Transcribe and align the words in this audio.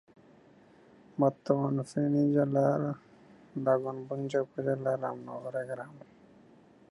বর্তমান 1.17 1.75
ফেনী 1.89 2.23
জেলার 2.33 2.81
দাগনভূঞা 3.55 4.39
উপজেলার 4.45 4.97
রামনগর 5.01 5.55
গ্রামে। 5.69 6.05